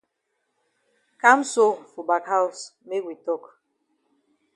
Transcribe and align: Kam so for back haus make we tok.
Kam 1.21 1.39
so 1.53 1.65
for 1.91 2.03
back 2.09 2.25
haus 2.33 2.57
make 2.87 3.05
we 3.09 3.13
tok. 3.27 3.43